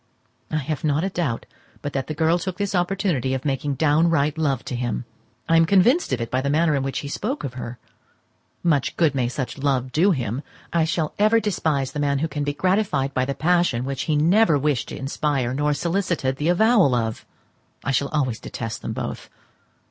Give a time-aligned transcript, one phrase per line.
[0.49, 1.45] I have not a doubt
[1.83, 5.05] but that the girl took this opportunity of making downright love to him.
[5.47, 7.77] I am convinced of it by the manner in which he spoke of her.
[8.63, 10.41] Much good may such love do him!
[10.73, 14.15] I shall ever despise the man who can be gratified by the passion which he
[14.15, 17.23] never wished to inspire, nor solicited the avowal of.
[17.83, 19.29] I shall always detest them both.